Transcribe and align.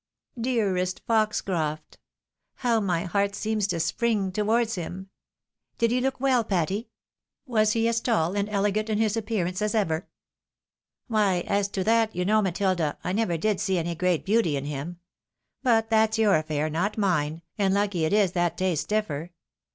Dearest 0.39 0.99
Foxcroft! 1.05 1.99
How 2.55 2.79
my 2.79 3.03
heart 3.03 3.35
seems 3.35 3.67
to 3.67 3.79
spring 3.79 4.31
towards 4.31 4.73
him! 4.73 5.11
Did 5.77 5.91
he 5.91 6.01
look 6.01 6.19
well, 6.19 6.43
Patty?— 6.43 6.89
Was 7.45 7.73
he 7.73 7.87
as 7.87 8.01
tall 8.01 8.35
and 8.35 8.49
elegant 8.49 8.89
as 8.89 9.15
ever?"" 9.75 10.07
Why, 11.07 11.43
as 11.45 11.67
to 11.67 11.83
that, 11.83 12.15
you 12.15 12.25
know, 12.25 12.41
Matilda, 12.41 12.97
I 13.03 13.13
never 13.13 13.37
did 13.37 13.59
see 13.59 13.77
any 13.77 13.93
great 13.93 14.25
beauty 14.25 14.57
in 14.57 14.65
him. 14.65 14.97
But 15.61 15.91
that's 15.91 16.17
your 16.17 16.33
affair, 16.33 16.67
not 16.67 16.97
mine, 16.97 17.43
and 17.59 17.71
lucky 17.71 18.03
it 18.03 18.11
is 18.11 18.31
that 18.31 18.57
tastes 18.57 18.85
differ. 18.87 19.29